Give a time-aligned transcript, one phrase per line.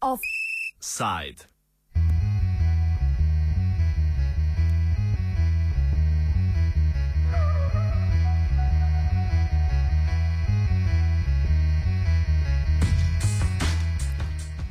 [0.00, 1.46] Offside.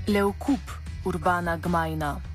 [0.07, 0.59] Levkup,
[1.05, 2.28] urbana gmajna.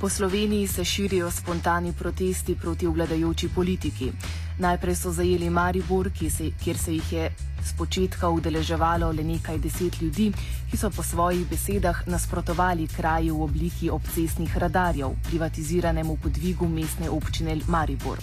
[0.00, 4.12] Po Sloveniji se širijo spontani protesti proti vladajoči politiki.
[4.58, 7.30] Najprej so zajeli Maribor, se, kjer se jih je
[7.64, 10.32] spočetka udeleževalo le nekaj deset ljudi,
[10.70, 17.58] ki so po svojih besedah nasprotovali kraju v obliki obcestnih radarjev, privatiziranemu podvigu mestne občine
[17.68, 18.18] Maribor.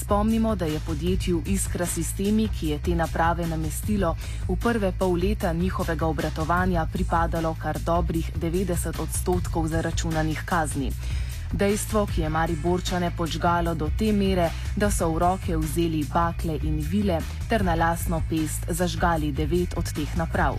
[0.00, 4.16] Spomnimo, da je podjetju Iskra Sistemi, ki je te naprave namestilo,
[4.48, 10.90] v prve pol leta njihovega obratovanja pripadalo kar dobrih 90 odstotkov zaračunanih kazni.
[11.52, 16.80] Dejstvo, ki je Mariborčane počgalo do te mere, da so v roke vzeli bakle in
[16.80, 20.56] vile ter na lasno pest zažgali devet od teh naprav.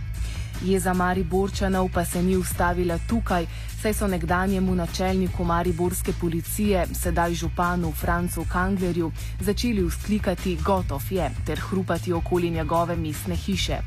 [0.61, 3.45] Jeza Mariborčanov pa se ni ustavila tukaj,
[3.81, 11.59] saj so nekdanjemu načelniku Mariborske policije, sedaj županu Francu Kanglerju, začeli vzklikati gotov je ter
[11.59, 13.79] hrupati okoli njegove mestne hiše.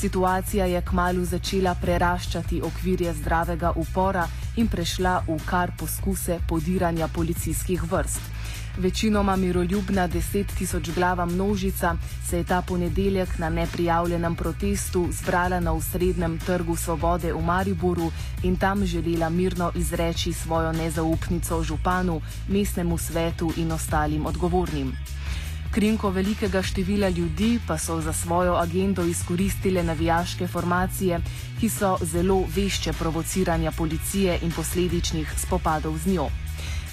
[0.00, 7.82] Situacija je kmalo začela preraščati okvirje zdravega upora in prešla v kar poskuse podiranja policijskih
[7.92, 8.37] vrst.
[8.78, 11.96] Večinoma miroljubna deset tisoč glava množica
[12.28, 18.12] se je ta ponedeljek na neprijavljenem protestu zbrala na usrednjem trgu Svobode v Mariboru
[18.42, 24.92] in tam želela mirno izreči svojo nezaupnico županu, mestnemu svetu in ostalim odgovornim.
[25.70, 31.20] Krinko velikega števila ljudi pa so za svojo agendo izkoristile navijaške formacije,
[31.60, 36.28] ki so zelo vešče provociranja policije in posledičnih spopadov z njo.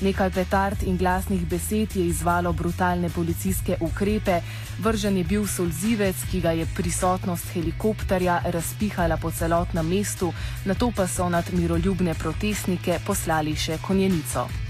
[0.01, 4.41] Nekaj petard in glasnih besed je izvalo brutalne policijske ukrepe,
[4.79, 10.33] vržen je bil solzivec, ki ga je prisotnost helikopterja razpihala po celotnem mestu,
[10.65, 14.64] na to pa so nad miroljubne protestnike poslali še konjenico.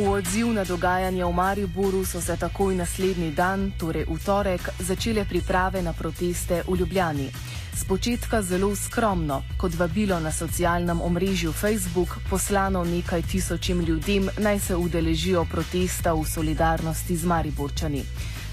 [0.00, 5.28] V odziv na dogajanje v Mariboru so se takoj naslednji dan, torej v torek, začele
[5.28, 7.28] priprave na proteste v Ljubljani.
[7.76, 14.76] Spočetka zelo skromno, kot vabilo na socialnem omrežju Facebook, poslano nekaj tisočim ljudem, naj se
[14.76, 18.04] udeležijo protesta v solidarnosti z Mariborčani.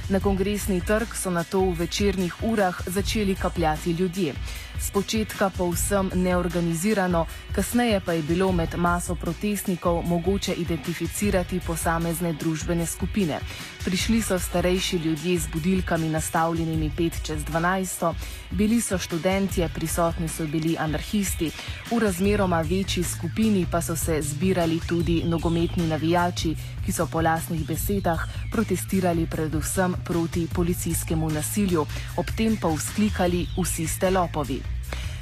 [0.10, 4.34] Na kongresni trg so na to v večernih urah začeli kapljati ljudje.
[4.80, 13.40] Spočetka povsem neorganizirano, kasneje pa je bilo med maso protestnikov mogoče identificirati posamezne družbene skupine.
[13.86, 18.14] Prišli so starejši ljudje z budilkami nastavljenimi 5 čez 12,
[18.52, 21.52] bili so študentje, prisotni so bili anarhisti,
[21.92, 27.66] v razmeroma večji skupini pa so se zbirali tudi nogometni navijači, ki so po lasnih
[27.68, 31.86] besedah protestirali predvsem proti policijskemu nasilju,
[32.18, 34.62] ob tem pa vzklikali vsi ste lopovi.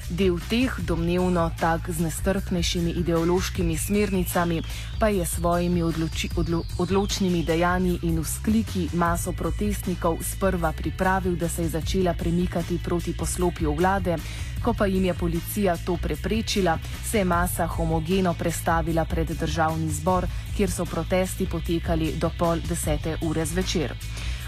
[0.10, 4.62] Del teh, domnevno tak z nestrpnejšimi ideološkimi smernicami,
[5.00, 11.66] pa je svojimi odloči, odlo, odločnimi dejanji in vzkliki maso protestnikov sprva pripravil, da se
[11.66, 14.18] je začela premikati proti poslopju vlade,
[14.62, 16.78] ko pa jim je policija to preprečila,
[17.12, 23.18] se je masa homogeno prestavila pred državni zbor, kjer so protesti potekali do pol desete
[23.22, 23.98] ure zvečer.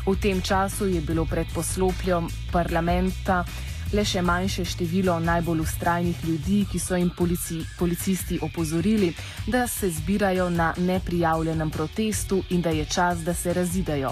[0.07, 3.43] V tem času je bilo pred poslopjem parlamenta
[3.91, 9.13] le še manjše število najbolj ustrajnih ljudi, ki so jim polici, policisti opozorili,
[9.47, 14.11] da se zbirajo na neprijavljenem protestu in da je čas, da se razidajo.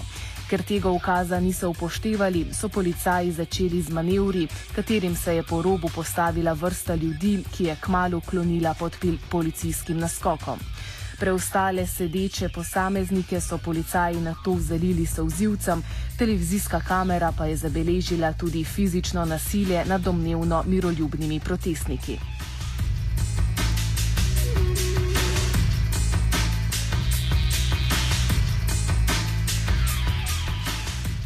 [0.50, 5.90] Ker tega ukaza niso upoštevali, so policaji začeli z manevri, katerim se je po robu
[5.96, 8.96] postavila vrsta ljudi, ki je kmalo klonila pod
[9.30, 10.59] policijskim naskokom.
[11.20, 15.84] Preostale sedeče posameznike so policaji na to zalili sozivcem,
[16.17, 22.20] televizijska kamera pa je zabeležila tudi fizično nasilje nad domnevno miroljubnimi protestniki.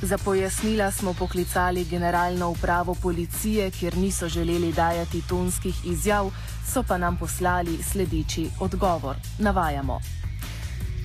[0.02, 6.32] Za pojasnila smo poklicali generalno upravo policije, kjer niso želeli dajati tonskih izjav,
[6.70, 9.16] so pa nam poslali sledeči odgovor.
[9.40, 10.00] Navajamo.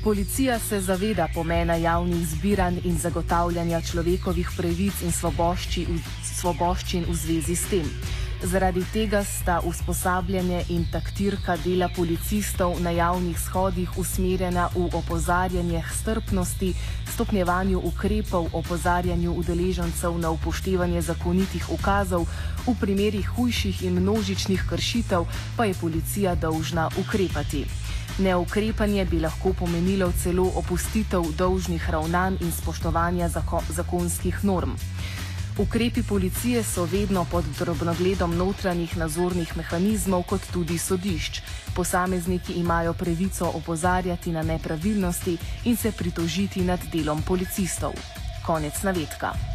[0.04, 5.12] Policija se zaveda pomena javnih zbiranj in zagotavljanja človekovih pravic in
[6.22, 7.88] svoboščin v zvezi s tem.
[8.42, 16.74] Zaradi tega sta usposabljanje in taktirka dela policistov na javnih shodih usmerjena v opozarjanje strpnosti,
[17.12, 22.26] stopnjevanju ukrepov, opozarjanju udeležencev na upoštevanje zakonitih ukazov,
[22.66, 25.24] v primerih hujših in množičnih kršitev
[25.56, 27.64] pa je policija dolžna ukrepati.
[28.18, 34.76] Neukrepanje bi lahko pomenilo celo opustitev dolžnih ravnanj in spoštovanja zako zakonskih norm.
[35.58, 41.40] Ukrepi policije so vedno pod drobnogledom notranjih nadzornih mehanizmov, kot tudi sodišč.
[41.76, 47.92] Posamezniki imajo pravico opozarjati na nepravilnosti in se pritožiti nad delom policistov.
[48.46, 49.53] Konec navedka.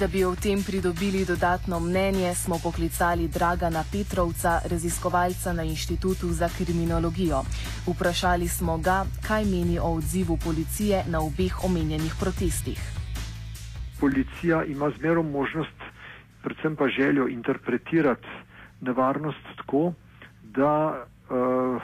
[0.00, 6.48] Da bi o tem pridobili dodatno mnenje, smo poklicali Dragana Petrovca, raziskovalca na Inštitutu za
[6.48, 7.42] kriminologijo.
[7.86, 12.80] Vprašali smo ga, kaj meni o odzivu policije na obeh omenjenih protestih.
[14.00, 15.78] Policija ima zmero možnost,
[16.42, 18.28] predvsem pa željo interpretirati
[18.80, 19.92] nevarnost tako,
[20.42, 21.82] da uh,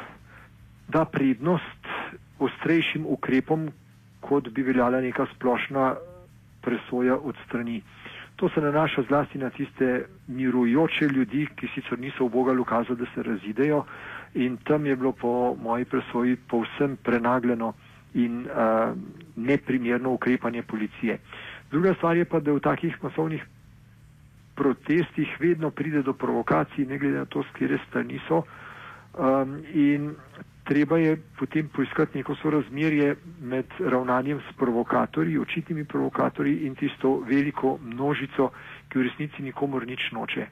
[0.88, 1.86] da prednost
[2.38, 3.70] ostrejšim ukrepom,
[4.20, 5.94] kot bi veljala neka splošna
[6.62, 7.82] presoja od strani.
[8.36, 9.88] To se nanaša zlasti na tiste
[10.28, 13.84] mirujoče ljudi, ki sicer niso v Boga ukazali, da se razidejo
[14.34, 17.72] in tam je bilo po moji presoji povsem prenagljeno
[18.14, 18.96] in uh,
[19.36, 21.18] neprimerno ukrepanje policije.
[21.70, 23.44] Druga stvar je pa, da v takih masovnih
[24.54, 28.42] protestih vedno pride do provokacij, ne glede na to, s kere strani so.
[29.14, 30.14] Um, in
[30.64, 37.78] treba je potem poiskati neko sorazmerje med ravnanjem s provokatorji, očitnimi provokatorji in tisto veliko
[37.84, 38.50] množico,
[38.88, 40.46] ki v resnici nikomor nič noče.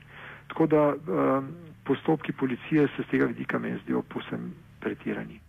[0.48, 1.48] Tako da um,
[1.84, 4.50] postopki policije se z tega vidika meni zdijo posem
[4.80, 5.40] pretirani.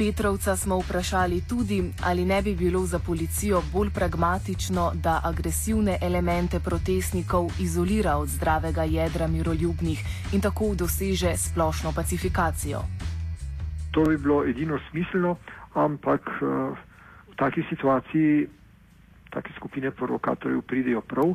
[0.00, 6.60] Petrovca smo vprašali tudi, ali ne bi bilo za policijo bolj pragmatično, da agresivne elemente
[6.60, 10.00] protestnikov izolira od zdravega jedra miroljubnih
[10.32, 12.80] in tako doseže splošno pacifikacijo.
[13.90, 15.36] To bi bilo edino smiselno,
[15.74, 16.46] ampak eh,
[17.32, 18.48] v taki situaciji
[19.30, 21.34] take skupine provokatorjev pridejo prav.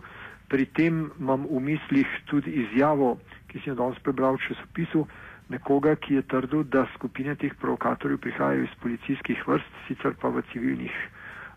[0.50, 3.18] Pri tem imam v mislih tudi izjavo,
[3.48, 5.06] ki sem jo danes prebral v časopisu
[5.50, 10.42] nekoga, ki je trdil, da skupine teh provokatorjev prihajajo iz policijskih vrst, sicer pa v,
[10.52, 10.96] civilnih,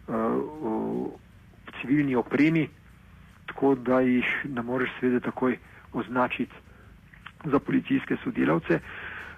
[0.09, 1.11] uh,
[1.81, 2.69] civilni opremi,
[3.47, 5.59] tako da jih ne moreš seveda takoj
[5.93, 6.55] označiti
[7.45, 8.81] za policijske sodelavce,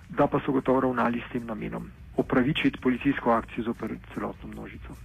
[0.08, 4.96] da pa so gotovo ravnali s tem namenom opravičiti policijsko akcijo zoper celotno množico.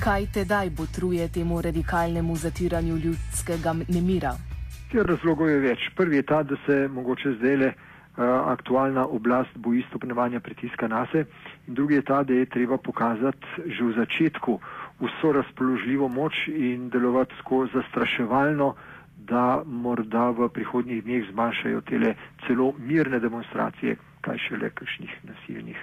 [0.00, 4.51] Kaj tedaj botruje temu radikalnemu zatiranju ljudskega nemira?
[4.92, 5.84] Ker razlogov je več.
[5.96, 11.06] Prvi je ta, da se mogoče zdaj le uh, aktualna oblast boji stopnevanja pritiska na
[11.12, 11.22] se,
[11.66, 14.58] in drugi je ta, da je treba pokazati že v začetku
[15.00, 18.74] vso razpoložljivo moč in delovati tako zastraševalno,
[19.16, 22.14] da morda v prihodnjih dneh zmanjšajo tele
[22.46, 25.80] celo mirne demonstracije, kaj šele kakšnih nasilnih.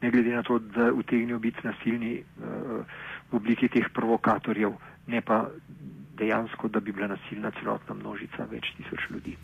[0.00, 2.80] Ne glede na to, da utegnijo biti nasilni uh,
[3.32, 4.72] v obliki teh provokatorjev,
[5.12, 5.44] ne pa
[6.18, 9.36] dejansko, da bi bila nasilna celotna množica več tisoč ljudi.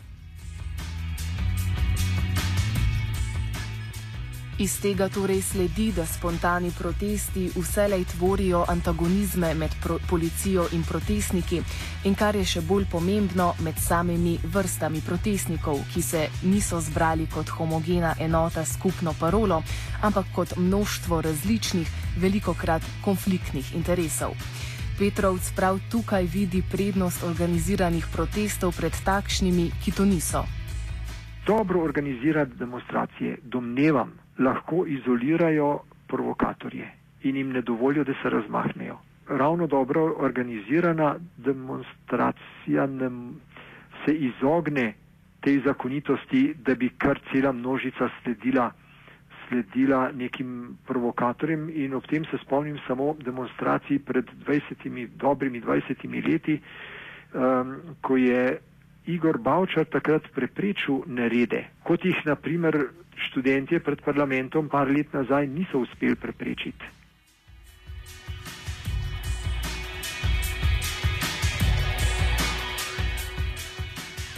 [4.59, 9.71] Iz tega torej sledi, da spontani protesti vselej tvorijo antagonizme med
[10.09, 11.61] policijo in protestniki
[12.05, 17.49] in kar je še bolj pomembno, med samimi vrstami protestnikov, ki se niso zbrali kot
[17.57, 19.63] homogena enota skupno parolo,
[20.01, 21.89] ampak kot množstvo različnih,
[22.21, 24.37] velikokrat konfliktnih interesov.
[24.99, 30.43] Petrovc prav tukaj vidi prednost organiziranih protestov pred takšnimi, ki to niso.
[31.47, 36.91] Dobro organizirati demonstracije, domnevam, lahko izolirajo provokatorje
[37.23, 38.97] in jim ne dovolijo, da se razmahnejo.
[39.27, 43.41] Ravno dobro organizirana demonstracija nam
[44.05, 44.93] se izogne
[45.41, 48.71] tej zakonitosti, da bi kar cela množica sledila
[49.43, 50.53] sledila nekim
[50.85, 56.59] provokatorjem in ob tem se spomnim samo demonstracij pred 20, dobrimi 20 leti,
[57.33, 58.59] um, ko je
[59.05, 62.77] Igor Bavčar takrat preprečil nerede, kot jih naprimer
[63.27, 67.02] študentje pred parlamentom par let nazaj niso uspeli preprečiti.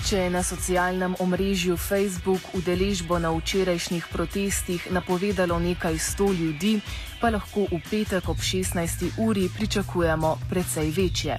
[0.05, 6.75] Če je na socialnem omrežju Facebook udeležbo na včerajšnjih protestih napovedalo nekaj sto ljudi,
[7.17, 9.17] pa lahko v petek ob 16.
[9.17, 11.37] uri pričakujemo precej večje.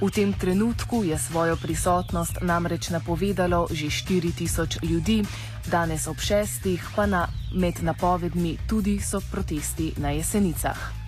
[0.00, 5.20] V tem trenutku je svojo prisotnost namreč napovedalo že 4000 ljudi,
[5.68, 10.99] danes ob šestih pa na, med napovedmi tudi so protesti na jesenicah.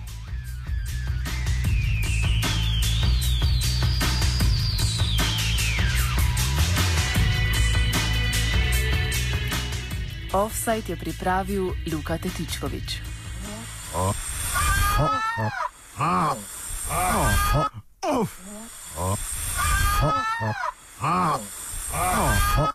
[10.33, 13.05] Offside je pripravil Luka Tetičkovič.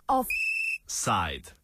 [0.07, 1.58] Offside.